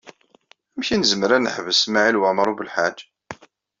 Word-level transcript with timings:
Amek 0.73 0.89
i 0.95 0.97
nezmer 0.97 1.31
ad 1.31 1.41
neḥbes 1.41 1.77
Smawil 1.83 2.19
Waɛmaṛ 2.21 2.47
U 2.51 2.55
Belḥaǧ? 2.59 2.97